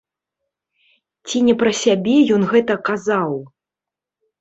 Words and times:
Ці 1.27 1.37
не 1.51 1.55
пра 1.61 1.71
сябе 1.83 2.17
ён 2.39 2.43
гэта 2.57 2.73
казаў? 2.91 3.41